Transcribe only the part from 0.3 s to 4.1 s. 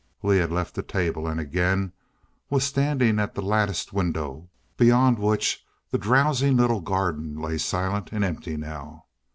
had left the table and again was standing at the latticed